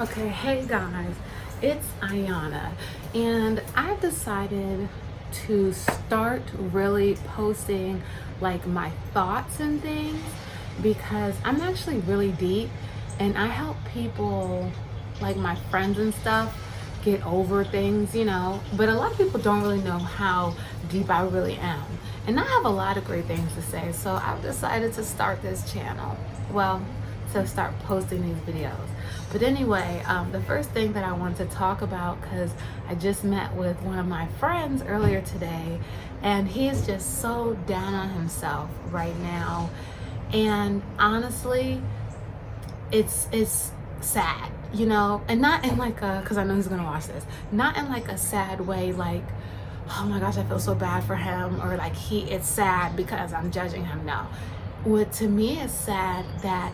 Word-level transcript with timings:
Okay, 0.00 0.28
hey 0.28 0.64
guys, 0.66 1.14
it's 1.60 1.86
Ayana, 2.00 2.72
and 3.14 3.62
I've 3.76 4.00
decided 4.00 4.88
to 5.44 5.74
start 5.74 6.40
really 6.58 7.16
posting 7.26 8.00
like 8.40 8.66
my 8.66 8.88
thoughts 9.12 9.60
and 9.60 9.82
things 9.82 10.18
because 10.80 11.34
I'm 11.44 11.60
actually 11.60 11.98
really 11.98 12.32
deep 12.32 12.70
and 13.18 13.36
I 13.36 13.48
help 13.48 13.76
people 13.92 14.72
like 15.20 15.36
my 15.36 15.54
friends 15.68 15.98
and 15.98 16.14
stuff 16.14 16.56
get 17.04 17.22
over 17.26 17.62
things, 17.62 18.14
you 18.14 18.24
know, 18.24 18.58
but 18.78 18.88
a 18.88 18.94
lot 18.94 19.12
of 19.12 19.18
people 19.18 19.38
don't 19.38 19.60
really 19.60 19.82
know 19.82 19.98
how 19.98 20.54
deep 20.88 21.10
I 21.10 21.24
really 21.24 21.56
am. 21.56 21.84
And 22.26 22.40
I 22.40 22.44
have 22.44 22.64
a 22.64 22.70
lot 22.70 22.96
of 22.96 23.04
great 23.04 23.26
things 23.26 23.52
to 23.54 23.60
say, 23.60 23.92
so 23.92 24.12
I've 24.12 24.40
decided 24.40 24.94
to 24.94 25.04
start 25.04 25.42
this 25.42 25.70
channel. 25.70 26.16
Well, 26.50 26.80
to 27.32 27.46
start 27.46 27.78
posting 27.80 28.22
these 28.22 28.54
videos. 28.54 28.88
But 29.32 29.42
anyway, 29.42 30.02
um, 30.06 30.32
the 30.32 30.40
first 30.40 30.70
thing 30.70 30.92
that 30.94 31.04
I 31.04 31.12
want 31.12 31.36
to 31.36 31.46
talk 31.46 31.82
about, 31.82 32.20
because 32.20 32.52
I 32.88 32.94
just 32.94 33.22
met 33.22 33.54
with 33.54 33.80
one 33.82 33.98
of 33.98 34.06
my 34.06 34.26
friends 34.38 34.82
earlier 34.82 35.20
today, 35.20 35.78
and 36.22 36.48
he's 36.48 36.86
just 36.86 37.20
so 37.20 37.54
down 37.66 37.94
on 37.94 38.10
himself 38.10 38.70
right 38.90 39.16
now. 39.18 39.70
And 40.32 40.82
honestly, 40.98 41.80
it's 42.92 43.28
it's 43.32 43.72
sad, 44.00 44.50
you 44.72 44.86
know, 44.86 45.22
and 45.28 45.40
not 45.40 45.64
in 45.64 45.76
like 45.76 46.02
a 46.02 46.20
because 46.22 46.38
I 46.38 46.44
know 46.44 46.56
he's 46.56 46.68
gonna 46.68 46.84
watch 46.84 47.06
this, 47.06 47.24
not 47.52 47.76
in 47.76 47.88
like 47.88 48.08
a 48.08 48.18
sad 48.18 48.60
way, 48.60 48.92
like 48.92 49.24
oh 49.98 50.06
my 50.06 50.20
gosh, 50.20 50.36
I 50.36 50.44
feel 50.44 50.58
so 50.58 50.74
bad 50.74 51.04
for 51.04 51.16
him, 51.16 51.60
or 51.60 51.76
like 51.76 51.94
he 51.94 52.22
it's 52.30 52.48
sad 52.48 52.96
because 52.96 53.32
I'm 53.32 53.50
judging 53.50 53.84
him. 53.84 54.04
No, 54.04 54.26
what 54.84 55.12
to 55.14 55.28
me 55.28 55.60
is 55.60 55.72
sad 55.72 56.24
that 56.42 56.72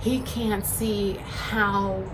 he 0.00 0.20
can't 0.20 0.64
see 0.64 1.14
how 1.14 2.04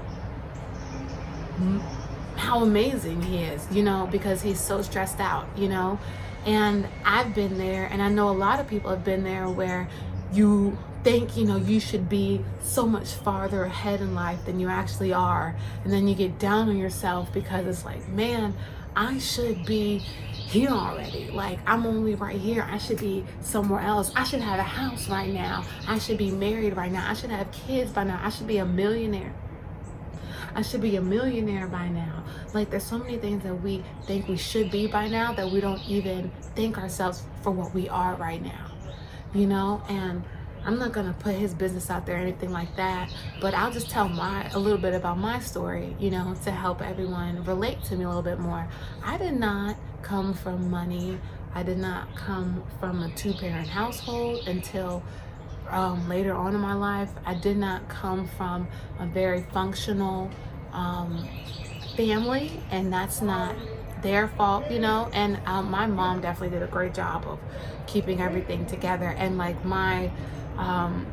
how 2.37 2.63
amazing 2.63 3.23
he 3.23 3.39
is, 3.39 3.67
you 3.71 3.83
know, 3.83 4.09
because 4.11 4.43
he's 4.43 4.61
so 4.61 4.83
stressed 4.83 5.21
out, 5.21 5.47
you 5.57 5.69
know. 5.69 5.99
And 6.45 6.89
I've 7.05 7.35
been 7.35 7.57
there, 7.57 7.87
and 7.87 8.03
I 8.03 8.09
know 8.09 8.29
a 8.29 8.33
lot 8.33 8.59
of 8.59 8.67
people 8.67 8.91
have 8.91 9.05
been 9.05 9.23
there 9.23 9.49
where 9.49 9.89
you 10.33 10.77
think, 11.05 11.37
you 11.37 11.45
know, 11.45 11.57
you 11.57 11.79
should 11.79 12.09
be 12.09 12.45
so 12.63 12.87
much 12.87 13.13
farther 13.13 13.65
ahead 13.65 14.01
in 14.01 14.15
life 14.15 14.45
than 14.45 14.59
you 14.59 14.69
actually 14.69 15.13
are. 15.13 15.55
And 15.85 15.93
then 15.93 16.09
you 16.09 16.15
get 16.15 16.39
down 16.39 16.69
on 16.69 16.77
yourself 16.77 17.33
because 17.33 17.67
it's 17.67 17.85
like, 17.85 18.09
man, 18.09 18.55
I 18.95 19.19
should 19.19 19.65
be 19.65 19.99
here 19.99 20.71
already. 20.71 21.31
Like, 21.31 21.59
I'm 21.67 21.87
only 21.87 22.15
right 22.15 22.39
here. 22.39 22.67
I 22.71 22.79
should 22.79 22.99
be 22.99 23.25
somewhere 23.41 23.81
else. 23.81 24.13
I 24.15 24.25
should 24.25 24.41
have 24.41 24.59
a 24.59 24.65
house 24.65 25.09
right 25.09 25.33
now. 25.33 25.65
I 25.89 25.99
should 25.99 26.19
be 26.19 26.31
married 26.31 26.77
right 26.77 26.93
now. 26.93 27.11
I 27.11 27.15
should 27.15 27.31
have 27.31 27.51
kids 27.53 27.91
by 27.91 28.05
now. 28.05 28.21
I 28.23 28.29
should 28.29 28.47
be 28.47 28.59
a 28.59 28.67
millionaire. 28.67 29.35
I 30.55 30.61
should 30.61 30.83
be 30.83 30.97
a 30.97 31.01
millionaire 31.01 31.67
by 31.67 31.89
now. 31.89 32.25
Like, 32.53 32.69
there's 32.71 32.85
so 32.85 32.99
many 32.99 33.17
things 33.17 33.43
that 33.45 33.55
we 33.55 33.83
think 34.05 34.29
we 34.29 34.37
should 34.37 34.71
be 34.71 34.87
by 34.87 35.09
now 35.09 35.33
that 35.33 35.51
we 35.51 35.61
don't 35.61 35.83
even 35.89 36.31
think 36.55 36.77
ourselves 36.77 37.23
for 37.43 37.51
what 37.51 37.73
we 37.75 37.89
are 37.89 38.15
right 38.17 38.43
now, 38.43 38.71
you 39.33 39.47
know? 39.47 39.83
And 39.89 40.23
I'm 40.65 40.79
not 40.79 40.93
gonna 40.93 41.15
put 41.19 41.35
his 41.35 41.55
business 41.55 41.91
out 41.91 42.07
there 42.07 42.17
or 42.17 42.21
anything 42.21 42.53
like 42.53 42.77
that, 42.77 43.13
but 43.41 43.55
I'll 43.55 43.73
just 43.73 43.91
tell 43.91 44.09
my 44.09 44.49
a 44.51 44.59
little 44.59 44.79
bit 44.79 44.95
about 44.95 45.19
my 45.19 45.41
story, 45.41 45.97
you 45.99 46.11
know, 46.11 46.35
to 46.45 46.51
help 46.51 46.81
everyone 46.81 47.43
relate 47.45 47.83
to 47.85 47.97
me 47.97 48.05
a 48.05 48.09
little 48.09 48.23
bit 48.23 48.39
more. 48.39 48.69
I 49.05 49.19
did 49.19 49.35
not 49.35 49.77
come 50.03 50.35
from 50.35 50.71
money. 50.71 51.19
I 51.55 51.63
did 51.63 51.79
not 51.79 52.15
come 52.17 52.63
from 52.81 53.03
a 53.03 53.11
two-parent 53.11 53.69
household 53.69 54.47
until 54.47 55.03
um, 55.69 56.09
later 56.09 56.35
on 56.35 56.55
in 56.55 56.61
my 56.61 56.75
life. 56.75 57.11
I 57.27 57.35
did 57.35 57.57
not 57.57 57.89
come 57.89 58.27
from 58.27 58.69
a 58.99 59.07
very 59.07 59.43
functional 59.53 60.31
um, 60.73 61.29
family, 61.97 62.61
and 62.71 62.93
that's 62.93 63.21
not 63.21 63.55
their 64.03 64.29
fault, 64.29 64.71
you 64.71 64.79
know. 64.79 65.11
And 65.13 65.41
um, 65.47 65.71
my 65.71 65.87
mom 65.87 66.21
definitely 66.21 66.57
did 66.59 66.63
a 66.63 66.71
great 66.71 66.95
job 66.95 67.25
of 67.27 67.39
keeping 67.87 68.21
everything 68.21 68.67
together. 68.67 69.15
And 69.17 69.39
like 69.39 69.65
my 69.65 70.11
um, 70.57 71.07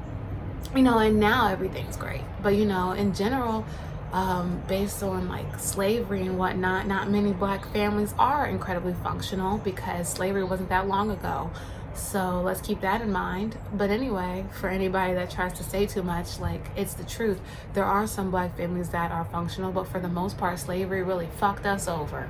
you 0.75 0.81
know, 0.81 0.97
and 1.00 1.19
now 1.19 1.50
everything's 1.50 1.97
great. 1.97 2.22
But 2.41 2.55
you 2.55 2.66
know, 2.66 2.91
in 2.91 3.13
general, 3.13 3.66
um, 4.11 4.61
based 4.67 5.03
on 5.03 5.27
like 5.27 5.59
slavery 5.59 6.22
and 6.22 6.38
whatnot, 6.38 6.88
not 6.88 7.09
many 7.09 7.31
black 7.31 7.72
families 7.72 8.13
are 8.17 8.47
incredibly 8.47 8.94
functional 8.94 9.57
because 9.59 10.09
slavery 10.09 10.44
wasn't 10.44 10.69
that 10.69 10.88
long 10.88 11.11
ago. 11.11 11.51
So 11.94 12.41
let's 12.41 12.61
keep 12.61 12.81
that 12.81 13.01
in 13.01 13.11
mind. 13.11 13.57
But 13.73 13.89
anyway, 13.89 14.45
for 14.59 14.69
anybody 14.69 15.13
that 15.16 15.29
tries 15.29 15.53
to 15.53 15.63
say 15.63 15.85
too 15.85 16.03
much, 16.03 16.39
like 16.39 16.61
it's 16.75 16.94
the 16.94 17.03
truth. 17.03 17.39
There 17.73 17.83
are 17.83 18.07
some 18.07 18.31
black 18.31 18.56
families 18.56 18.89
that 18.89 19.11
are 19.11 19.25
functional, 19.25 19.71
but 19.71 19.88
for 19.88 20.00
the 20.00 20.07
most 20.07 20.38
part, 20.38 20.59
slavery 20.59 21.03
really 21.03 21.27
fucked 21.38 21.66
us 21.66 21.88
over. 21.88 22.29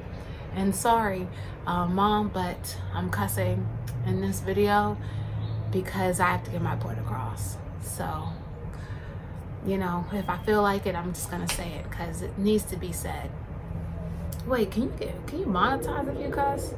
And 0.56 0.76
sorry, 0.76 1.28
uh, 1.68 1.86
mom, 1.86 2.30
but 2.30 2.78
I'm 2.94 3.10
cussing 3.10 3.68
in 4.06 4.22
this 4.22 4.40
video 4.40 4.98
because 5.72 6.20
I 6.20 6.32
have 6.32 6.44
to 6.46 6.52
get 6.52 6.62
my 6.62 6.76
point 6.76 7.00
across. 7.00 7.58
So, 7.84 8.30
you 9.66 9.78
know, 9.78 10.06
if 10.14 10.30
I 10.30 10.38
feel 10.40 10.62
like 10.62 10.86
it, 10.86 10.96
I'm 10.96 11.14
just 11.14 11.30
gonna 11.30 11.50
say 11.50 11.70
it 11.74 11.90
because 11.90 12.22
it 12.22 12.38
needs 12.38 12.64
to 12.66 12.78
be 12.78 12.92
said. 12.92 13.30
Wait, 14.46 14.72
can 14.72 14.84
you 14.84 14.94
get 15.00 15.28
can 15.28 15.40
you 15.40 15.46
monetize 15.46 16.14
if 16.14 16.20
you 16.22 16.30
cuss? 16.30 16.74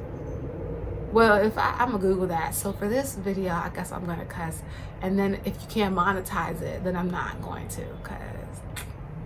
Well, 1.12 1.36
if 1.36 1.58
I, 1.58 1.76
I'm 1.78 1.92
gonna 1.92 1.98
Google 1.98 2.26
that. 2.28 2.54
So 2.54 2.72
for 2.72 2.88
this 2.88 3.14
video, 3.14 3.52
I 3.52 3.70
guess 3.74 3.92
I'm 3.92 4.06
gonna 4.06 4.24
cuss, 4.24 4.62
and 5.00 5.18
then 5.18 5.40
if 5.44 5.60
you 5.60 5.68
can't 5.68 5.94
monetize 5.94 6.60
it, 6.62 6.84
then 6.84 6.96
I'm 6.96 7.10
not 7.10 7.40
going 7.42 7.68
to, 7.68 7.84
cause 8.02 8.18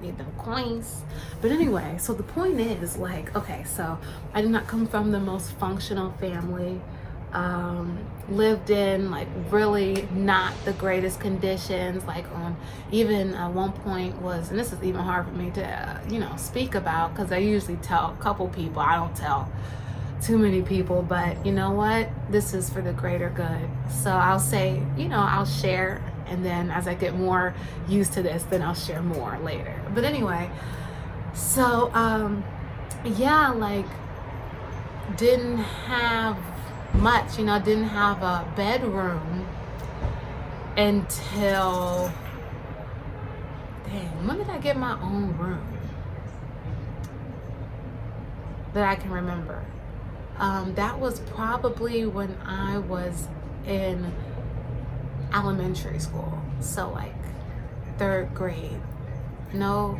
need 0.01 0.19
them 0.19 0.33
coins. 0.39 1.03
But 1.41 1.51
anyway, 1.51 1.97
so 1.99 2.13
the 2.15 2.23
point 2.23 2.61
is 2.61 2.97
like, 2.97 3.35
okay, 3.37 3.65
so 3.65 3.99
I 4.35 4.43
did 4.43 4.51
not 4.51 4.67
come 4.67 4.87
from 4.87 5.13
the 5.13 5.21
most 5.21 5.53
functional 5.53 6.13
family 6.13 6.81
um, 7.33 7.99
lived 8.29 8.71
in 8.71 9.11
like 9.11 9.29
really 9.51 10.09
not 10.13 10.53
the 10.65 10.73
greatest 10.73 11.21
conditions 11.21 12.05
like 12.05 12.29
on 12.33 12.57
even 12.91 13.35
at 13.35 13.53
one 13.53 13.73
point 13.73 14.21
was 14.21 14.51
and 14.51 14.59
this 14.59 14.73
is 14.73 14.83
even 14.83 15.01
hard 15.01 15.27
for 15.27 15.33
me 15.33 15.51
to 15.51 15.65
uh, 15.65 16.01
you 16.09 16.19
know 16.19 16.35
speak 16.37 16.75
about 16.75 17.15
because 17.15 17.31
i 17.31 17.37
usually 17.37 17.77
tell 17.77 18.17
a 18.19 18.23
couple 18.23 18.49
people. 18.49 18.81
I 18.81 18.97
don't 18.97 19.15
tell 19.15 19.51
too 20.23 20.39
many 20.39 20.63
people 20.63 21.03
but 21.03 21.45
you 21.45 21.53
know 21.53 21.71
what? 21.71 22.09
This 22.31 22.55
is 22.55 22.71
for 22.71 22.81
the 22.81 22.93
greater 22.93 23.31
good. 23.31 23.69
So 24.03 24.11
i'll 24.11 24.41
say 24.41 24.83
you 24.97 25.09
know 25.09 25.21
i'll 25.21 25.47
share 25.47 26.03
and 26.27 26.45
then 26.45 26.71
as 26.71 26.89
i 26.89 26.95
get 26.95 27.15
more 27.15 27.55
used 27.89 28.13
to 28.15 28.23
this 28.23 28.43
then 28.45 28.63
i'll 28.63 28.75
share 28.75 29.03
more 29.03 29.39
later. 29.39 29.81
But 29.95 30.05
anyway 30.05 30.51
so 31.35 31.91
um 31.93 32.43
yeah 33.05 33.51
like 33.51 33.87
didn't 35.17 35.59
have 35.59 36.37
much. 36.95 37.39
You 37.39 37.45
know, 37.45 37.55
I 37.55 37.59
didn't 37.59 37.89
have 37.89 38.23
a 38.23 38.51
bedroom 38.57 39.47
until. 40.77 42.13
Dang, 43.87 44.27
when 44.27 44.39
did 44.39 44.49
I 44.49 44.59
get 44.59 44.77
my 44.77 45.01
own 45.01 45.37
room? 45.39 45.79
That 48.75 48.89
I 48.89 48.97
can 48.97 49.11
remember. 49.11 49.65
Um, 50.39 50.75
that 50.75 50.99
was 50.99 51.21
probably 51.21 52.05
when 52.05 52.37
I 52.45 52.79
was 52.79 53.27
in 53.67 54.13
elementary 55.33 55.99
school. 55.99 56.43
So, 56.61 56.91
like, 56.91 57.15
third 57.97 58.35
grade. 58.35 58.81
No, 59.53 59.99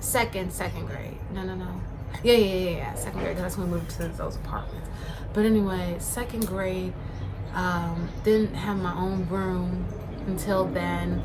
second, 0.00 0.52
second 0.52 0.86
grade. 0.86 1.18
No, 1.32 1.42
no, 1.42 1.54
no. 1.54 1.80
Yeah, 2.22 2.34
yeah, 2.34 2.54
yeah, 2.54 2.70
yeah. 2.70 2.94
Second 2.94 3.20
grade. 3.20 3.36
That's 3.36 3.56
when 3.56 3.70
we 3.70 3.78
moved 3.78 3.90
to 3.96 4.08
those 4.08 4.36
apartments. 4.36 4.88
But 5.32 5.44
anyway, 5.44 5.96
second 5.98 6.46
grade, 6.46 6.92
um, 7.54 8.08
didn't 8.24 8.54
have 8.54 8.76
my 8.78 8.94
own 8.94 9.26
room 9.28 9.84
until 10.26 10.66
then. 10.66 11.20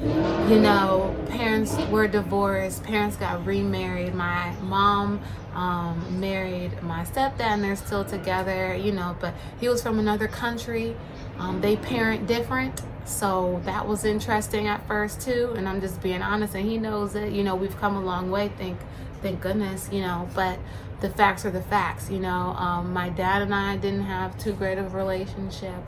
You 0.49 0.59
know, 0.59 1.15
parents 1.29 1.77
were 1.91 2.07
divorced, 2.07 2.83
parents 2.83 3.15
got 3.15 3.45
remarried. 3.45 4.16
My 4.16 4.53
mom 4.61 5.22
um, 5.53 6.19
married 6.19 6.81
my 6.81 7.03
stepdad, 7.03 7.41
and 7.41 7.63
they're 7.63 7.75
still 7.75 8.03
together, 8.05 8.75
you 8.75 8.91
know, 8.91 9.16
but 9.19 9.33
he 9.59 9.69
was 9.69 9.81
from 9.81 9.99
another 9.99 10.28
country. 10.28 10.95
Um, 11.37 11.61
they 11.61 11.75
parent 11.78 12.28
different. 12.28 12.81
So 13.05 13.61
that 13.63 13.87
was 13.87 14.03
interesting 14.03 14.67
at 14.67 14.85
first 14.87 15.22
too, 15.22 15.53
and 15.55 15.67
I'm 15.67 15.79
just 15.79 16.01
being 16.01 16.22
honest, 16.22 16.55
and 16.55 16.66
he 16.67 16.78
knows 16.78 17.16
it. 17.16 17.31
You 17.31 17.43
know, 17.43 17.55
we've 17.55 17.78
come 17.78 17.95
a 17.95 18.01
long 18.01 18.29
way, 18.31 18.51
thank, 18.57 18.78
thank 19.22 19.41
goodness. 19.41 19.90
You 19.91 20.02
know, 20.02 20.29
but 20.35 20.59
the 21.02 21.09
facts 21.09 21.46
are 21.46 21.52
the 21.52 21.61
facts. 21.61 22.09
You 22.09 22.19
know, 22.19 22.55
um, 22.58 22.93
my 22.93 23.09
dad 23.09 23.41
and 23.41 23.53
I 23.53 23.78
didn't 23.78 24.03
have 24.03 24.37
too 24.37 24.53
great 24.53 24.78
of 24.78 24.93
a 24.93 24.97
relationship. 24.97 25.84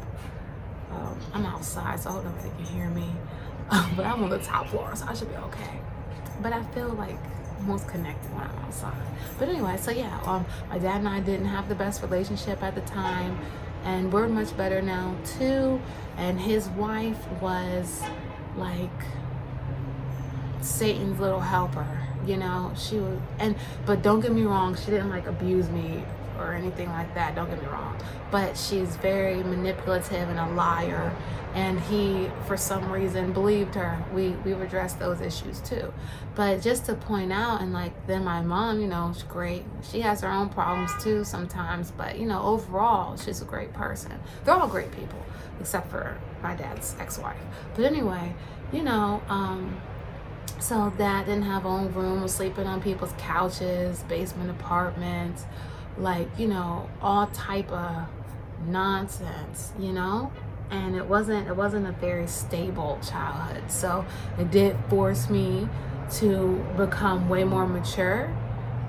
Um, 0.92 1.20
I'm 1.34 1.46
outside, 1.46 2.00
so 2.00 2.10
I 2.10 2.14
hope 2.14 2.26
nobody 2.26 2.50
can 2.50 2.66
hear 2.66 2.90
me. 2.90 3.10
but 3.96 4.06
I'm 4.06 4.24
on 4.24 4.30
the 4.30 4.40
top 4.40 4.68
floor, 4.70 4.96
so 4.96 5.06
I 5.08 5.14
should 5.14 5.30
be 5.30 5.36
okay. 5.36 5.80
But 6.42 6.54
I 6.54 6.64
feel 6.74 6.90
like 6.90 7.18
most 7.62 7.88
connected 7.88 8.34
when 8.34 8.44
I'm 8.44 8.58
outside. 8.60 8.94
But 9.38 9.50
anyway, 9.50 9.78
so 9.78 9.92
yeah, 9.92 10.20
um, 10.24 10.46
my 10.70 10.80
dad 10.80 10.98
and 10.98 11.08
I 11.08 11.20
didn't 11.20 11.48
have 11.48 11.70
the 11.70 11.76
best 11.76 12.02
relationship 12.02 12.64
at 12.64 12.76
the 12.76 12.82
time, 12.82 13.40
and 13.84 14.12
we're 14.12 14.28
much 14.28 14.56
better 14.58 14.82
now 14.82 15.16
too. 15.38 15.80
And 16.18 16.40
his 16.40 16.68
wife 16.70 17.28
was 17.42 18.02
like 18.56 18.90
Satan's 20.62 21.20
little 21.20 21.40
helper. 21.40 21.88
You 22.26 22.38
know, 22.38 22.74
she 22.78 22.98
was, 22.98 23.18
and 23.40 23.56
but 23.86 24.02
don't 24.02 24.20
get 24.20 24.32
me 24.32 24.44
wrong, 24.44 24.76
she 24.76 24.88
didn't 24.88 25.10
like 25.10 25.26
abuse 25.26 25.70
me 25.70 26.04
or 26.38 26.54
anything 26.54 26.90
like 26.90 27.14
that. 27.16 27.36
Don't 27.36 27.50
get 27.50 27.62
me 27.62 27.68
wrong, 27.68 27.98
but 28.32 28.58
she's 28.58 28.96
very 28.98 29.44
manipulative 29.44 30.30
and 30.30 30.40
a 30.40 30.50
liar. 30.54 31.16
And 31.56 31.80
he, 31.80 32.30
for 32.46 32.56
some 32.58 32.92
reason, 32.92 33.34
believed 33.34 33.74
her. 33.76 34.04
We 34.14 34.30
we've 34.46 34.62
addressed 34.62 35.00
those 35.00 35.22
issues 35.22 35.60
too, 35.62 35.92
but 36.36 36.62
just 36.62 36.86
to 36.86 36.94
point 36.94 37.34
out, 37.34 37.62
and 37.62 37.74
like 37.74 38.06
then 38.06 38.24
my 38.24 38.42
mom, 38.42 38.80
you 38.80 38.88
know, 38.88 39.12
she's 39.14 39.24
great. 39.24 39.64
She 39.90 40.02
has 40.02 40.22
her 40.22 40.30
own 40.30 40.50
problems 40.50 40.92
too 41.02 41.24
sometimes, 41.24 41.92
but 41.92 42.20
you 42.20 42.28
know, 42.28 42.42
overall, 42.44 43.18
she's 43.18 43.42
a 43.42 43.46
great 43.46 43.74
person. 43.74 44.12
They're 44.44 44.54
all 44.54 44.68
great 44.68 44.92
people, 44.92 45.26
except 45.60 45.90
for 45.90 46.18
my 46.44 46.56
dad's 46.56 46.96
ex-wife. 47.00 47.42
But 47.76 47.86
anyway, 47.86 48.36
you 48.72 48.84
know, 48.84 49.24
um, 49.30 49.82
so 50.60 50.94
dad 50.98 51.26
didn't 51.26 51.44
have 51.44 51.66
own 51.66 51.94
room, 51.94 52.28
sleeping 52.28 52.68
on 52.68 52.82
people's 52.82 53.14
couches, 53.18 54.04
basement 54.04 54.50
apartments, 54.50 55.46
like, 55.98 56.28
you 56.38 56.48
know, 56.48 56.90
all 57.02 57.28
type 57.28 57.72
of 57.72 58.08
nonsense, 58.68 59.72
you 59.80 59.92
know? 59.92 60.32
And 60.70 60.96
it 60.96 61.06
wasn't 61.06 61.48
it 61.48 61.56
wasn't 61.56 61.88
a 61.88 61.92
very 61.94 62.28
stable 62.28 63.00
childhood. 63.08 63.72
So 63.72 64.06
it 64.38 64.52
did 64.52 64.78
force 64.90 65.30
me 65.30 65.68
to 66.18 66.64
become 66.78 67.30
way 67.30 67.44
more 67.44 67.68
mature 67.68 68.32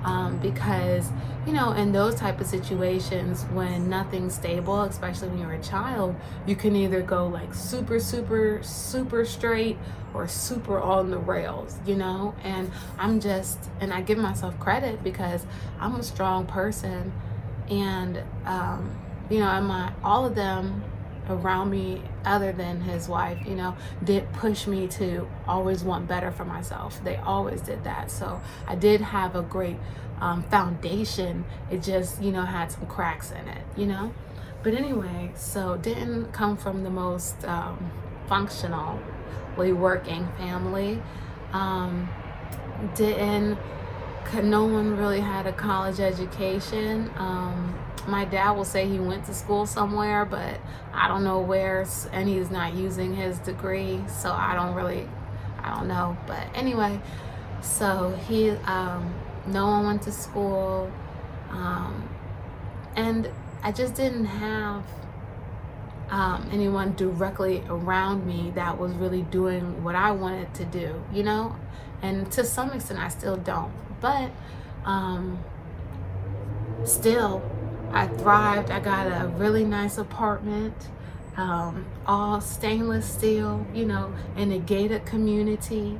um, 0.03 0.37
because 0.37 1.09
you 1.45 1.53
know 1.53 1.71
in 1.71 1.91
those 1.91 2.15
type 2.15 2.39
of 2.39 2.47
situations 2.47 3.43
when 3.53 3.89
nothing's 3.89 4.35
stable 4.35 4.81
especially 4.83 5.27
when 5.29 5.39
you're 5.39 5.53
a 5.53 5.63
child 5.63 6.15
you 6.45 6.55
can 6.55 6.75
either 6.75 7.01
go 7.01 7.27
like 7.27 7.53
super 7.53 7.99
super 7.99 8.59
super 8.63 9.25
straight 9.25 9.77
or 10.13 10.27
super 10.27 10.79
on 10.79 11.09
the 11.09 11.17
rails 11.17 11.77
you 11.85 11.95
know? 11.95 12.35
And 12.43 12.71
i'm 12.97 13.19
just 13.19 13.57
and 13.79 13.93
i 13.93 14.01
give 14.01 14.17
myself 14.17 14.59
credit 14.59 15.03
because 15.03 15.45
i'm 15.79 15.95
a 15.95 16.03
strong 16.03 16.45
person 16.45 17.11
and 17.69 18.21
um, 18.45 18.95
you 19.29 19.39
know 19.39 19.47
and 19.47 19.67
my 19.67 19.93
all 20.03 20.25
of 20.25 20.35
them 20.35 20.83
around 21.29 21.69
me 21.69 22.01
other 22.25 22.51
than 22.51 22.81
his 22.81 23.07
wife 23.07 23.37
you 23.45 23.55
know 23.55 23.75
did 24.03 24.31
push 24.33 24.67
me 24.67 24.87
to 24.87 25.27
always 25.47 25.83
want 25.83 26.07
better 26.07 26.31
for 26.31 26.45
myself. 26.45 27.03
They 27.03 27.17
always 27.17 27.61
did 27.61 27.83
that. 27.83 28.11
So 28.11 28.41
i 28.67 28.75
did 28.75 29.01
have 29.01 29.35
a 29.35 29.41
great 29.41 29.77
um, 30.19 30.43
foundation. 30.43 31.45
It 31.69 31.81
just 31.83 32.21
you 32.21 32.31
know 32.31 32.43
had 32.43 32.71
some 32.71 32.85
cracks 32.87 33.31
in 33.31 33.47
it 33.47 33.63
you 33.75 33.85
know? 33.85 34.13
But 34.63 34.73
anyway 34.75 35.31
so 35.35 35.77
didn't 35.77 36.31
come 36.31 36.57
from 36.57 36.83
the 36.83 36.89
most 36.89 37.43
um, 37.45 37.91
functionally 38.27 38.99
working 39.57 40.27
family. 40.37 41.01
Um, 41.53 42.09
didn't 42.95 43.57
no 44.43 44.65
one 44.65 44.95
really 44.97 45.19
had 45.19 45.45
a 45.45 45.51
college 45.51 45.99
education. 45.99 47.11
Um, 47.17 47.77
my 48.07 48.25
dad 48.25 48.51
will 48.51 48.65
say 48.65 48.87
he 48.87 48.99
went 48.99 49.25
to 49.25 49.33
school 49.33 49.65
somewhere, 49.65 50.25
but 50.25 50.59
I 50.93 51.07
don't 51.07 51.23
know 51.23 51.39
where, 51.39 51.85
and 52.11 52.27
he's 52.27 52.49
not 52.49 52.73
using 52.73 53.15
his 53.15 53.39
degree, 53.39 54.01
so 54.07 54.31
I 54.31 54.55
don't 54.55 54.75
really, 54.75 55.07
I 55.61 55.75
don't 55.75 55.87
know. 55.87 56.17
But 56.27 56.47
anyway, 56.53 56.99
so 57.61 58.17
he, 58.27 58.49
um, 58.49 59.13
no 59.47 59.67
one 59.67 59.85
went 59.85 60.01
to 60.03 60.11
school, 60.11 60.91
um, 61.49 62.09
and 62.95 63.29
I 63.63 63.71
just 63.71 63.95
didn't 63.95 64.25
have 64.25 64.83
um, 66.09 66.49
anyone 66.51 66.93
directly 66.95 67.63
around 67.69 68.25
me 68.27 68.51
that 68.55 68.77
was 68.77 68.91
really 68.93 69.21
doing 69.23 69.83
what 69.83 69.95
I 69.95 70.11
wanted 70.11 70.53
to 70.55 70.65
do, 70.65 71.01
you 71.13 71.23
know? 71.23 71.55
And 72.01 72.29
to 72.33 72.43
some 72.43 72.71
extent, 72.71 72.99
I 72.99 73.07
still 73.07 73.37
don't. 73.37 73.71
But 74.01 74.31
um, 74.83 75.39
still, 76.83 77.41
I 77.93 78.07
thrived. 78.07 78.71
I 78.71 78.79
got 78.79 79.07
a 79.07 79.27
really 79.27 79.65
nice 79.65 79.97
apartment, 79.97 80.73
um, 81.37 81.85
all 82.05 82.41
stainless 82.41 83.05
steel, 83.05 83.65
you 83.73 83.85
know, 83.85 84.13
in 84.37 84.51
a 84.51 84.59
gated 84.59 85.05
community 85.05 85.99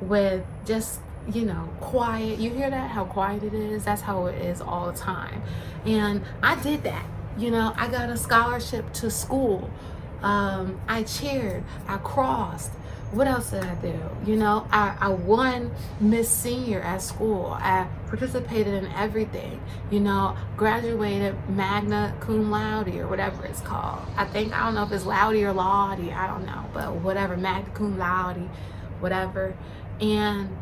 with 0.00 0.44
just, 0.66 1.00
you 1.32 1.44
know, 1.44 1.68
quiet. 1.80 2.38
You 2.38 2.50
hear 2.50 2.70
that? 2.70 2.90
How 2.90 3.04
quiet 3.04 3.42
it 3.42 3.54
is? 3.54 3.84
That's 3.84 4.02
how 4.02 4.26
it 4.26 4.40
is 4.42 4.60
all 4.60 4.90
the 4.90 4.98
time. 4.98 5.42
And 5.84 6.22
I 6.42 6.60
did 6.62 6.82
that. 6.84 7.06
You 7.38 7.50
know, 7.50 7.72
I 7.76 7.88
got 7.88 8.10
a 8.10 8.16
scholarship 8.16 8.92
to 8.94 9.10
school. 9.10 9.70
Um, 10.22 10.80
I 10.88 11.02
cheered. 11.02 11.64
I 11.86 11.96
crossed 11.98 12.72
what 13.14 13.28
else 13.28 13.50
did 13.50 13.62
I 13.62 13.74
do? 13.76 13.98
You 14.26 14.36
know, 14.36 14.66
I, 14.70 14.96
I 15.00 15.08
won 15.08 15.70
Miss 16.00 16.28
Senior 16.28 16.80
at 16.80 17.00
school. 17.00 17.56
I 17.60 17.86
participated 18.08 18.74
in 18.74 18.90
everything. 18.92 19.60
You 19.90 20.00
know, 20.00 20.36
graduated 20.56 21.36
magna 21.48 22.14
cum 22.20 22.50
laude 22.50 22.94
or 22.96 23.06
whatever 23.06 23.44
it's 23.44 23.60
called. 23.60 24.02
I 24.16 24.24
think, 24.24 24.52
I 24.52 24.64
don't 24.64 24.74
know 24.74 24.82
if 24.82 24.92
it's 24.92 25.06
laude 25.06 25.36
or 25.36 25.52
laudy, 25.52 26.12
I 26.12 26.26
don't 26.26 26.44
know, 26.44 26.64
but 26.72 26.94
whatever, 26.96 27.36
magna 27.36 27.70
cum 27.72 27.98
laude, 27.98 28.48
whatever. 29.00 29.56
And 30.00 30.56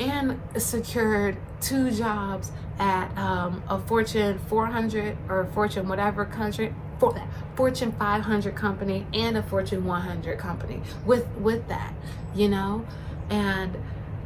and 0.00 0.40
secured 0.56 1.36
two 1.60 1.90
jobs 1.90 2.50
at 2.78 3.14
um, 3.18 3.62
a 3.68 3.78
Fortune 3.78 4.38
400 4.48 5.16
or 5.28 5.44
Fortune 5.52 5.86
whatever 5.86 6.24
country 6.24 6.74
for 7.00 7.12
that 7.14 7.26
Fortune 7.56 7.92
500 7.92 8.54
company 8.54 9.06
and 9.12 9.36
a 9.36 9.42
Fortune 9.42 9.84
100 9.84 10.38
company 10.38 10.82
with 11.04 11.26
with 11.38 11.66
that, 11.68 11.92
you 12.34 12.48
know, 12.48 12.86
and 13.30 13.76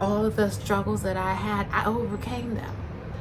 all 0.00 0.26
of 0.26 0.36
the 0.36 0.50
struggles 0.50 1.02
that 1.02 1.16
I 1.16 1.32
had, 1.34 1.68
I 1.70 1.86
overcame 1.86 2.54
them. 2.54 2.76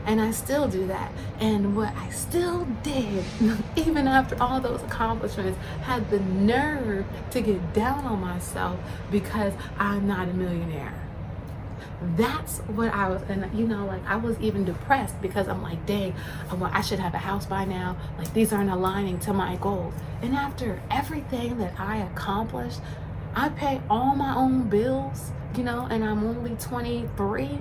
And 0.05 0.19
I 0.19 0.31
still 0.31 0.67
do 0.67 0.85
that. 0.87 1.13
And 1.39 1.77
what 1.77 1.95
I 1.95 2.09
still 2.09 2.67
did, 2.83 3.23
even 3.77 4.05
after 4.05 4.35
all 4.41 4.59
those 4.59 4.81
accomplishments, 4.83 5.57
had 5.83 6.09
the 6.09 6.19
nerve 6.19 7.05
to 7.31 7.39
get 7.39 7.73
down 7.73 8.05
on 8.05 8.19
myself 8.19 8.77
because 9.09 9.53
I'm 9.79 10.05
not 10.05 10.27
a 10.27 10.33
millionaire 10.33 11.02
that's 12.15 12.59
what 12.59 12.93
I 12.93 13.09
was, 13.09 13.21
and 13.29 13.49
you 13.57 13.67
know, 13.67 13.85
like 13.85 14.05
I 14.07 14.15
was 14.15 14.39
even 14.39 14.65
depressed 14.65 15.21
because 15.21 15.47
I'm 15.47 15.61
like, 15.61 15.85
dang, 15.85 16.13
uh, 16.51 16.55
well, 16.55 16.71
I 16.73 16.81
should 16.81 16.99
have 16.99 17.13
a 17.13 17.19
house 17.19 17.45
by 17.45 17.65
now. 17.65 17.97
Like 18.17 18.33
these 18.33 18.53
aren't 18.53 18.69
aligning 18.69 19.19
to 19.21 19.33
my 19.33 19.55
goals. 19.57 19.93
And 20.21 20.35
after 20.35 20.81
everything 20.91 21.57
that 21.57 21.79
I 21.79 21.97
accomplished, 21.97 22.79
I 23.35 23.49
pay 23.49 23.81
all 23.89 24.15
my 24.15 24.35
own 24.35 24.69
bills, 24.69 25.31
you 25.55 25.63
know, 25.63 25.87
and 25.89 26.03
I'm 26.03 26.23
only 26.23 26.55
23, 26.55 27.59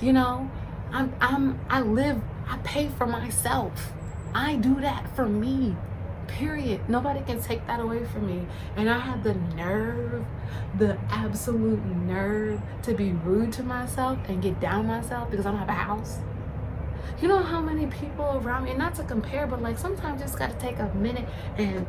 you 0.00 0.12
know, 0.12 0.50
I'm, 0.92 1.14
I'm, 1.20 1.58
I 1.70 1.80
live, 1.80 2.20
I 2.46 2.58
pay 2.58 2.88
for 2.88 3.06
myself. 3.06 3.92
I 4.34 4.56
do 4.56 4.80
that 4.80 5.14
for 5.16 5.26
me. 5.26 5.76
Period. 6.28 6.88
Nobody 6.88 7.20
can 7.22 7.42
take 7.42 7.66
that 7.66 7.80
away 7.80 8.04
from 8.04 8.26
me. 8.26 8.46
And 8.76 8.88
I 8.88 8.98
had 8.98 9.24
the 9.24 9.34
nerve, 9.34 10.24
the 10.78 10.96
absolute 11.10 11.84
nerve 11.84 12.60
to 12.82 12.94
be 12.94 13.12
rude 13.12 13.52
to 13.54 13.62
myself 13.62 14.18
and 14.28 14.40
get 14.40 14.60
down 14.60 14.86
myself 14.86 15.30
because 15.30 15.46
I 15.46 15.50
don't 15.50 15.58
have 15.58 15.68
a 15.68 15.72
house. 15.72 16.18
You 17.20 17.26
know 17.26 17.42
how 17.42 17.60
many 17.60 17.86
people 17.86 18.40
around 18.44 18.64
me, 18.64 18.70
and 18.70 18.78
not 18.78 18.94
to 18.96 19.02
compare, 19.02 19.46
but 19.48 19.60
like 19.60 19.76
sometimes 19.78 20.20
just 20.20 20.38
got 20.38 20.50
to 20.50 20.58
take 20.58 20.78
a 20.78 20.88
minute 20.94 21.28
and 21.56 21.84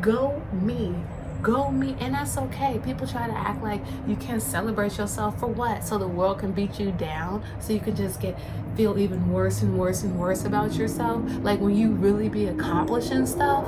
go 0.00 0.40
me 0.52 0.94
go 1.42 1.70
me 1.70 1.96
and 2.00 2.14
that's 2.14 2.36
okay. 2.36 2.80
People 2.84 3.06
try 3.06 3.26
to 3.26 3.32
act 3.32 3.62
like 3.62 3.80
you 4.06 4.16
can't 4.16 4.42
celebrate 4.42 4.98
yourself 4.98 5.38
for 5.38 5.46
what? 5.46 5.84
So 5.84 5.98
the 5.98 6.08
world 6.08 6.40
can 6.40 6.52
beat 6.52 6.78
you 6.78 6.92
down 6.92 7.42
so 7.60 7.72
you 7.72 7.80
can 7.80 7.96
just 7.96 8.20
get 8.20 8.38
feel 8.76 8.98
even 8.98 9.30
worse 9.32 9.62
and 9.62 9.78
worse 9.78 10.02
and 10.02 10.18
worse 10.18 10.44
about 10.44 10.74
yourself. 10.74 11.22
Like 11.42 11.60
when 11.60 11.76
you 11.76 11.90
really 11.92 12.28
be 12.28 12.46
accomplishing 12.46 13.26
stuff 13.26 13.66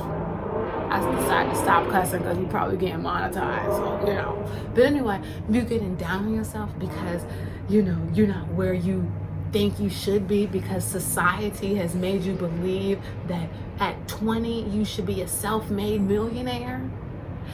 I 0.92 1.00
decided 1.16 1.54
to 1.54 1.56
stop 1.56 1.88
cussing 1.88 2.18
because 2.18 2.36
you're 2.36 2.48
probably 2.48 2.76
getting 2.76 3.00
monetized, 3.00 3.76
so 3.76 4.06
you 4.06 4.12
know. 4.12 4.46
But 4.74 4.84
anyway, 4.84 5.22
you 5.48 5.62
getting 5.62 5.96
down 5.96 6.26
on 6.26 6.34
yourself 6.34 6.68
because 6.78 7.22
you 7.70 7.82
know 7.82 7.96
you're 8.12 8.26
not 8.26 8.46
where 8.48 8.74
you 8.74 9.10
think 9.52 9.80
you 9.80 9.88
should 9.88 10.28
be 10.28 10.44
because 10.44 10.84
society 10.84 11.76
has 11.76 11.94
made 11.94 12.22
you 12.22 12.34
believe 12.34 12.98
that 13.26 13.48
at 13.78 14.06
20 14.06 14.68
you 14.68 14.84
should 14.84 15.06
be 15.06 15.22
a 15.22 15.28
self-made 15.28 16.02
millionaire 16.02 16.82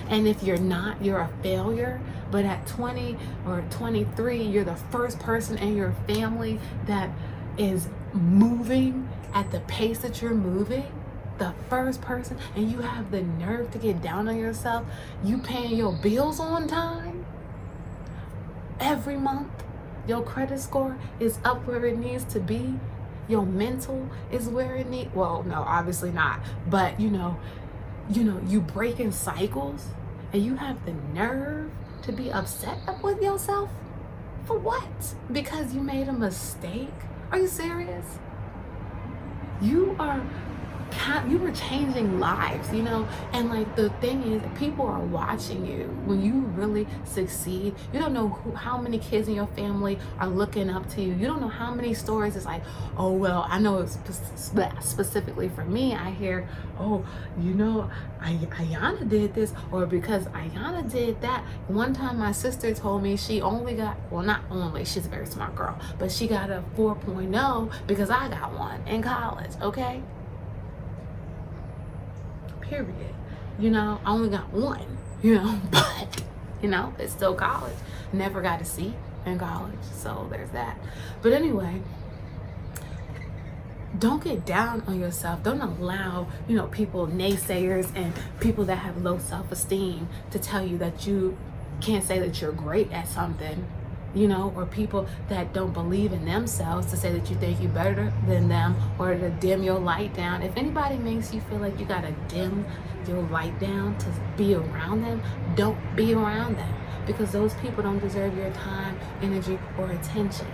and 0.08 0.26
if 0.26 0.42
you're 0.42 0.58
not, 0.58 1.04
you're 1.04 1.20
a 1.20 1.30
failure. 1.42 2.00
But 2.30 2.44
at 2.44 2.66
20 2.66 3.16
or 3.46 3.64
23, 3.70 4.42
you're 4.42 4.64
the 4.64 4.76
first 4.76 5.18
person 5.18 5.56
in 5.58 5.76
your 5.76 5.94
family 6.06 6.60
that 6.86 7.10
is 7.56 7.88
moving 8.12 9.08
at 9.32 9.50
the 9.50 9.60
pace 9.60 9.98
that 10.00 10.20
you're 10.20 10.34
moving. 10.34 10.84
The 11.38 11.54
first 11.70 12.00
person, 12.00 12.36
and 12.56 12.70
you 12.70 12.78
have 12.78 13.12
the 13.12 13.22
nerve 13.22 13.70
to 13.70 13.78
get 13.78 14.02
down 14.02 14.28
on 14.28 14.36
yourself. 14.36 14.84
You 15.22 15.38
paying 15.38 15.76
your 15.76 15.92
bills 15.92 16.40
on 16.40 16.66
time 16.66 17.24
every 18.80 19.16
month. 19.16 19.48
Your 20.08 20.22
credit 20.22 20.58
score 20.58 20.96
is 21.20 21.38
up 21.44 21.66
where 21.66 21.84
it 21.84 21.98
needs 21.98 22.24
to 22.32 22.40
be. 22.40 22.74
Your 23.28 23.44
mental 23.44 24.08
is 24.32 24.48
where 24.48 24.74
it 24.74 24.88
needs. 24.88 25.14
Well, 25.14 25.44
no, 25.44 25.62
obviously 25.62 26.10
not. 26.10 26.40
But 26.68 26.98
you 26.98 27.10
know, 27.10 27.38
you 28.10 28.24
know, 28.24 28.40
you 28.46 28.60
break 28.60 29.00
in 29.00 29.12
cycles 29.12 29.86
and 30.32 30.42
you 30.42 30.56
have 30.56 30.84
the 30.84 30.92
nerve 31.14 31.70
to 32.02 32.12
be 32.12 32.32
upset 32.32 32.78
with 33.02 33.20
yourself? 33.20 33.70
For 34.46 34.58
what? 34.58 35.14
Because 35.30 35.74
you 35.74 35.80
made 35.80 36.08
a 36.08 36.12
mistake? 36.12 36.88
Are 37.30 37.38
you 37.38 37.46
serious? 37.46 38.18
You 39.60 39.94
are 39.98 40.22
you 41.28 41.38
were 41.38 41.52
changing 41.52 42.20
lives, 42.20 42.72
you 42.72 42.82
know? 42.82 43.08
And 43.32 43.50
like 43.50 43.74
the 43.76 43.90
thing 44.00 44.22
is, 44.22 44.42
people 44.58 44.86
are 44.86 45.00
watching 45.00 45.66
you 45.66 45.84
when 46.04 46.22
you 46.22 46.40
really 46.56 46.86
succeed. 47.04 47.74
You 47.92 48.00
don't 48.00 48.12
know 48.12 48.28
who, 48.28 48.52
how 48.52 48.78
many 48.78 48.98
kids 48.98 49.28
in 49.28 49.34
your 49.34 49.46
family 49.48 49.98
are 50.18 50.28
looking 50.28 50.70
up 50.70 50.88
to 50.90 51.02
you. 51.02 51.14
You 51.14 51.26
don't 51.26 51.40
know 51.40 51.48
how 51.48 51.74
many 51.74 51.94
stories 51.94 52.36
it's 52.36 52.46
like, 52.46 52.62
oh, 52.96 53.12
well, 53.12 53.46
I 53.48 53.58
know 53.58 53.78
it's 53.78 53.98
specifically 54.80 55.48
for 55.48 55.64
me. 55.64 55.94
I 55.94 56.10
hear, 56.10 56.48
oh, 56.78 57.04
you 57.40 57.54
know, 57.54 57.90
Ayana 58.20 59.08
did 59.08 59.34
this, 59.34 59.52
or 59.72 59.86
because 59.86 60.26
Ayana 60.26 60.90
did 60.90 61.20
that. 61.20 61.44
One 61.68 61.92
time 61.94 62.18
my 62.18 62.32
sister 62.32 62.74
told 62.74 63.02
me 63.02 63.16
she 63.16 63.40
only 63.40 63.74
got, 63.74 63.96
well, 64.10 64.22
not 64.22 64.42
only, 64.50 64.84
she's 64.84 65.06
a 65.06 65.08
very 65.08 65.26
smart 65.26 65.54
girl, 65.54 65.78
but 65.98 66.10
she 66.10 66.26
got 66.26 66.50
a 66.50 66.62
4.0 66.76 67.72
because 67.86 68.10
I 68.10 68.28
got 68.28 68.52
one 68.54 68.86
in 68.86 69.02
college, 69.02 69.52
okay? 69.62 70.02
Period. 72.68 73.14
You 73.58 73.70
know, 73.70 74.00
I 74.04 74.12
only 74.12 74.28
got 74.28 74.52
one, 74.52 74.98
you 75.22 75.34
know, 75.34 75.60
but, 75.70 76.22
you 76.62 76.68
know, 76.68 76.94
it's 76.98 77.12
still 77.12 77.34
college. 77.34 77.76
Never 78.12 78.40
got 78.40 78.60
a 78.60 78.64
seat 78.64 78.94
in 79.26 79.38
college, 79.38 79.78
so 79.92 80.26
there's 80.30 80.50
that. 80.50 80.78
But 81.22 81.32
anyway, 81.32 81.82
don't 83.98 84.22
get 84.22 84.46
down 84.46 84.82
on 84.86 85.00
yourself. 85.00 85.42
Don't 85.42 85.60
allow, 85.60 86.28
you 86.46 86.56
know, 86.56 86.66
people, 86.66 87.06
naysayers, 87.06 87.90
and 87.94 88.12
people 88.40 88.64
that 88.66 88.76
have 88.76 89.02
low 89.02 89.18
self 89.18 89.50
esteem 89.50 90.08
to 90.30 90.38
tell 90.38 90.64
you 90.64 90.78
that 90.78 91.06
you 91.06 91.36
can't 91.80 92.04
say 92.04 92.18
that 92.18 92.40
you're 92.40 92.52
great 92.52 92.92
at 92.92 93.08
something 93.08 93.66
you 94.18 94.26
know, 94.26 94.52
or 94.56 94.66
people 94.66 95.06
that 95.28 95.52
don't 95.52 95.72
believe 95.72 96.12
in 96.12 96.24
themselves 96.24 96.86
to 96.90 96.96
say 96.96 97.12
that 97.12 97.30
you 97.30 97.36
think 97.36 97.60
you're 97.60 97.70
better 97.70 98.12
than 98.26 98.48
them 98.48 98.74
or 98.98 99.14
to 99.14 99.30
dim 99.30 99.62
your 99.62 99.78
light 99.78 100.12
down. 100.14 100.42
If 100.42 100.56
anybody 100.56 100.96
makes 100.96 101.32
you 101.32 101.40
feel 101.42 101.58
like 101.58 101.78
you 101.78 101.86
got 101.86 102.02
to 102.02 102.12
dim 102.26 102.66
your 103.06 103.22
light 103.28 103.58
down 103.60 103.96
to 103.98 104.06
be 104.36 104.54
around 104.56 105.02
them, 105.02 105.22
don't 105.54 105.78
be 105.94 106.14
around 106.14 106.56
them 106.56 106.74
because 107.06 107.30
those 107.30 107.54
people 107.54 107.82
don't 107.82 108.00
deserve 108.00 108.36
your 108.36 108.50
time, 108.50 108.98
energy, 109.22 109.56
or 109.78 109.88
attention. 109.92 110.48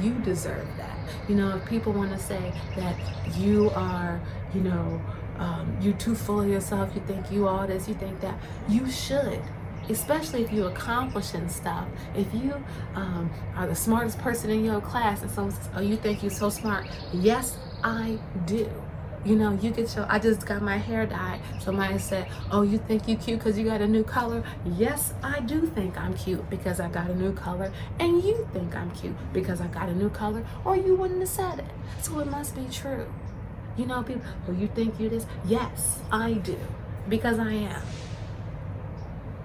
You 0.00 0.14
deserve 0.14 0.66
that. 0.76 0.98
You 1.28 1.36
know, 1.36 1.56
if 1.56 1.64
people 1.66 1.92
want 1.92 2.10
to 2.10 2.18
say 2.18 2.52
that 2.76 2.96
you 3.36 3.70
are, 3.70 4.20
you 4.52 4.60
know, 4.60 5.00
um, 5.38 5.76
you 5.80 5.92
too 5.92 6.16
full 6.16 6.40
of 6.40 6.48
yourself, 6.48 6.90
you 6.96 7.02
think 7.06 7.30
you 7.30 7.46
all 7.46 7.66
this, 7.66 7.88
you 7.88 7.94
think 7.94 8.20
that, 8.20 8.38
you 8.68 8.90
should 8.90 9.40
especially 9.88 10.42
if 10.42 10.52
you're 10.52 10.70
accomplishing 10.70 11.48
stuff. 11.48 11.86
If 12.14 12.32
you 12.34 12.54
um, 12.94 13.30
are 13.56 13.66
the 13.66 13.74
smartest 13.74 14.18
person 14.18 14.50
in 14.50 14.64
your 14.64 14.80
class 14.80 15.22
and 15.22 15.30
someone 15.30 15.54
says, 15.54 15.68
oh, 15.76 15.80
you 15.80 15.96
think 15.96 16.22
you're 16.22 16.30
so 16.30 16.50
smart? 16.50 16.86
Yes, 17.12 17.56
I 17.82 18.18
do. 18.46 18.70
You 19.24 19.36
know, 19.36 19.52
you 19.52 19.70
get 19.70 19.96
your, 19.96 20.06
I 20.10 20.18
just 20.18 20.44
got 20.44 20.60
my 20.60 20.76
hair 20.76 21.06
dyed. 21.06 21.40
Somebody 21.58 21.98
said, 21.98 22.28
oh, 22.50 22.60
you 22.60 22.76
think 22.76 23.08
you 23.08 23.16
cute 23.16 23.38
because 23.38 23.58
you 23.58 23.64
got 23.64 23.80
a 23.80 23.88
new 23.88 24.04
color? 24.04 24.44
Yes, 24.76 25.14
I 25.22 25.40
do 25.40 25.66
think 25.66 25.98
I'm 25.98 26.12
cute 26.12 26.48
because 26.50 26.78
I 26.78 26.88
got 26.88 27.08
a 27.08 27.14
new 27.14 27.32
color. 27.32 27.72
And 27.98 28.22
you 28.22 28.46
think 28.52 28.76
I'm 28.76 28.90
cute 28.90 29.16
because 29.32 29.62
I 29.62 29.66
got 29.68 29.88
a 29.88 29.94
new 29.94 30.10
color 30.10 30.44
or 30.64 30.76
you 30.76 30.94
wouldn't 30.94 31.20
have 31.20 31.28
said 31.30 31.60
it. 31.60 31.64
So 32.02 32.18
it 32.18 32.26
must 32.26 32.54
be 32.54 32.66
true. 32.70 33.06
You 33.78 33.86
know, 33.86 34.02
people, 34.02 34.22
oh, 34.46 34.52
you 34.52 34.68
think 34.68 35.00
you're 35.00 35.10
this? 35.10 35.26
Yes, 35.46 36.00
I 36.12 36.34
do 36.34 36.58
because 37.08 37.38
I 37.38 37.52
am. 37.52 37.82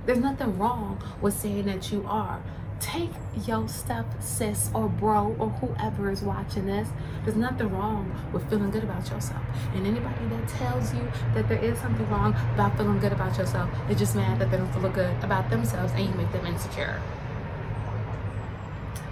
There's 0.10 0.18
nothing 0.18 0.58
wrong 0.58 1.00
with 1.22 1.36
saying 1.36 1.66
that 1.66 1.92
you 1.92 2.04
are. 2.08 2.42
Take 2.80 3.12
your 3.46 3.68
step, 3.68 4.08
sis 4.20 4.72
or 4.74 4.90
bro 4.90 5.36
or 5.38 5.50
whoever 5.50 6.10
is 6.10 6.24
watching 6.24 6.66
this. 6.66 6.90
There's 7.24 7.38
nothing 7.38 7.70
wrong 7.70 8.12
with 8.34 8.50
feeling 8.50 8.72
good 8.72 8.84
about 8.84 9.08
yourself. 9.08 9.44
And 9.76 9.86
anybody 9.86 10.26
that 10.30 10.48
tells 10.48 10.96
you 10.96 11.08
that 11.36 11.48
there 11.48 11.64
is 11.64 11.78
something 11.78 12.10
wrong 12.10 12.34
about 12.56 12.76
feeling 12.76 12.98
good 12.98 13.12
about 13.12 13.38
yourself 13.38 13.70
is 13.88 14.00
just 14.00 14.16
mad 14.16 14.40
that 14.40 14.50
they 14.50 14.58
don't 14.58 14.74
feel 14.74 14.90
good 14.90 15.16
about 15.24 15.48
themselves 15.52 15.94
and 15.94 16.08
you 16.08 16.16
make 16.16 16.32
them 16.32 16.48
insecure. 16.48 17.00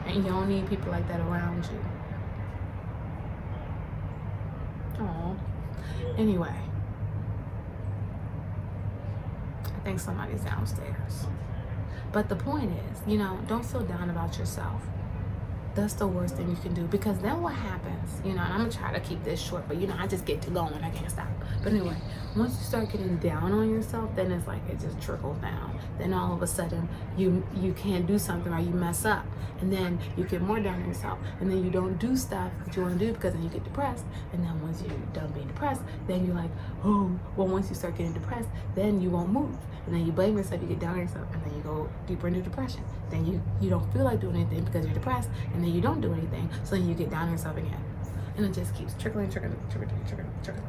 And 0.08 0.16
you 0.16 0.32
don't 0.32 0.50
need 0.50 0.68
people 0.68 0.92
like 0.92 1.08
that 1.10 1.20
around 1.20 1.64
you. 1.66 1.86
Oh. 5.02 5.36
Anyway. 6.18 6.56
Think 9.88 10.02
somebody's 10.02 10.42
downstairs. 10.42 11.28
But 12.12 12.28
the 12.28 12.36
point 12.36 12.74
is, 12.74 13.00
you 13.08 13.18
know, 13.18 13.40
don't 13.48 13.64
feel 13.64 13.84
down 13.84 14.10
about 14.10 14.38
yourself. 14.38 14.82
That's 15.78 15.94
the 15.94 16.08
worst 16.08 16.38
thing 16.38 16.50
you 16.50 16.56
can 16.56 16.74
do 16.74 16.88
because 16.88 17.20
then 17.20 17.40
what 17.40 17.54
happens? 17.54 18.10
You 18.26 18.34
know, 18.34 18.42
I'm 18.42 18.58
gonna 18.58 18.72
try 18.72 18.92
to 18.92 19.00
keep 19.00 19.24
this 19.24 19.40
short, 19.40 19.68
but 19.68 19.78
you 19.78 19.86
know, 19.86 19.96
I 19.96 20.08
just 20.08 20.26
get 20.26 20.42
to 20.42 20.50
going, 20.50 20.74
I 20.74 20.90
can't 20.90 21.12
stop. 21.12 21.28
But 21.62 21.72
anyway, 21.72 21.96
once 22.36 22.58
you 22.58 22.64
start 22.66 22.92
getting 22.92 23.18
down 23.18 23.52
on 23.52 23.70
yourself, 23.70 24.10
then 24.16 24.32
it's 24.32 24.48
like 24.48 24.68
it 24.72 24.80
just 24.80 25.00
trickles 25.00 25.38
down. 25.38 25.80
Then 26.00 26.14
all 26.14 26.34
of 26.34 26.42
a 26.42 26.48
sudden, 26.48 26.90
you 27.16 27.46
you 27.56 27.74
can't 27.74 28.08
do 28.08 28.18
something 28.18 28.52
or 28.52 28.60
you 28.60 28.72
mess 28.72 29.06
up, 29.06 29.24
and 29.62 29.72
then 29.72 30.00
you 30.18 30.24
get 30.24 30.42
more 30.42 30.60
down 30.60 30.82
on 30.82 30.88
yourself, 30.88 31.20
and 31.42 31.52
then 31.52 31.64
you 31.64 31.70
don't 31.70 32.00
do 32.00 32.18
stuff 32.18 32.52
that 32.66 32.76
you 32.76 32.82
want 32.82 32.98
to 32.98 33.06
do 33.06 33.14
because 33.14 33.34
then 33.34 33.44
you 33.44 33.50
get 33.50 33.64
depressed. 33.64 34.06
And 34.34 34.44
then 34.44 34.60
once 34.64 34.82
you're 34.82 34.98
done 35.14 35.32
being 35.34 35.46
depressed, 35.46 35.82
then 36.08 36.26
you're 36.26 36.34
like, 36.34 36.52
oh, 36.86 37.12
well, 37.36 37.50
once 37.50 37.70
you 37.70 37.76
start 37.76 37.96
getting 37.96 38.14
depressed, 38.14 38.50
then 38.74 39.00
you 39.00 39.12
won't 39.12 39.30
move, 39.30 39.56
and 39.86 39.94
then 39.94 40.08
you 40.08 40.12
blame 40.12 40.38
yourself, 40.38 40.60
you 40.60 40.70
get 40.70 40.80
down 40.80 40.96
on 40.96 41.02
yourself, 41.02 41.28
and 41.34 41.46
then 41.46 41.56
you 41.56 41.62
go 41.62 41.88
deeper 42.08 42.28
into 42.28 42.42
depression. 42.42 42.82
Then 43.10 43.26
you 43.26 43.42
you 43.62 43.70
don't 43.70 43.92
feel 43.94 44.04
like 44.04 44.20
doing 44.20 44.36
anything 44.36 44.64
because 44.64 44.86
you're 44.86 44.94
depressed, 44.94 45.30
and 45.54 45.64
then 45.64 45.72
you 45.72 45.82
don't 45.82 46.02
do 46.02 46.14
anything, 46.14 46.50
so 46.64 46.76
then 46.76 46.88
you 46.88 46.94
get 46.94 47.10
down 47.10 47.28
on 47.28 47.32
yourself 47.32 47.58
again, 47.58 47.84
and 48.36 48.46
it 48.46 48.54
just 48.54 48.76
keeps 48.76 48.94
trickling, 48.96 49.30
trickling, 49.30 49.56
trickling, 49.70 50.06
trickling, 50.08 50.32
trickling. 50.44 50.68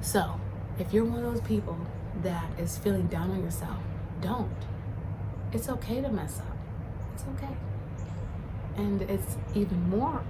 So, 0.00 0.40
if 0.78 0.92
you're 0.92 1.04
one 1.04 1.24
of 1.24 1.32
those 1.32 1.40
people 1.42 1.78
that 2.22 2.46
is 2.58 2.78
feeling 2.78 3.06
down 3.06 3.30
on 3.30 3.42
yourself, 3.42 3.78
don't. 4.20 4.50
It's 5.52 5.68
okay 5.68 6.00
to 6.00 6.08
mess 6.08 6.40
up. 6.40 6.56
It's 7.14 7.24
okay. 7.36 7.54
And 8.76 9.02
it's 9.02 9.36
even 9.54 9.88
more. 9.88 10.22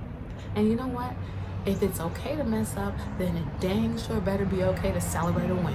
And 0.54 0.68
you 0.68 0.76
know 0.76 0.86
what? 0.88 1.14
If 1.64 1.82
it's 1.82 1.98
okay 1.98 2.36
to 2.36 2.44
mess 2.44 2.76
up, 2.76 2.94
then 3.18 3.36
it 3.36 3.60
dang 3.60 3.98
sure 3.98 4.20
better 4.20 4.44
be 4.44 4.62
okay 4.62 4.92
to 4.92 5.00
celebrate 5.00 5.50
a 5.50 5.54
win. 5.54 5.74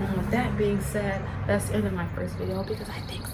And 0.00 0.16
with 0.16 0.30
that 0.30 0.56
being 0.56 0.80
said, 0.80 1.20
that's 1.46 1.66
the 1.68 1.74
end 1.74 1.86
of 1.86 1.92
my 1.92 2.06
first 2.08 2.34
video 2.36 2.62
because 2.62 2.88
I 2.88 3.00
think 3.00 3.27